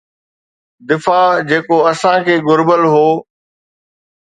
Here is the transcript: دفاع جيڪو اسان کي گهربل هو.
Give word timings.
دفاع 0.89 1.27
جيڪو 1.51 1.77
اسان 1.91 2.19
کي 2.25 2.35
گهربل 2.47 2.81
هو. 2.93 3.07